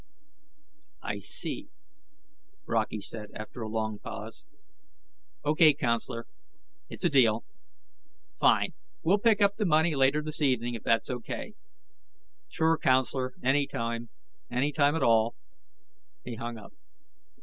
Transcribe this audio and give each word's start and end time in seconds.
"I 1.03 1.19
see," 1.19 1.69
Brockey 2.65 3.01
said 3.01 3.29
after 3.35 3.61
a 3.61 3.69
long 3.69 3.99
pause. 3.99 4.45
"O.K., 5.43 5.75
counselor. 5.75 6.25
It's 6.89 7.05
a 7.05 7.09
deal." 7.11 7.43
"Fine. 8.39 8.73
We'll 9.03 9.19
pick 9.19 9.41
up 9.43 9.57
the 9.57 9.65
money 9.67 9.93
later 9.93 10.23
this 10.23 10.41
evening, 10.41 10.73
if 10.73 10.81
that's 10.81 11.11
O.K." 11.11 11.53
"Sure, 12.49 12.79
counselor. 12.79 13.35
Anytime. 13.43 14.09
Anytime 14.49 14.95
at 14.95 15.03
all." 15.03 15.35
He 16.23 16.33
hung 16.33 16.57
up. 16.57 16.73